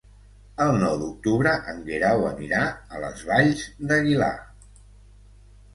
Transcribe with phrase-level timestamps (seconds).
[0.63, 2.65] El nou d'octubre en Guerau anirà
[2.97, 3.63] a les Valls
[3.93, 4.35] d'Aguilar.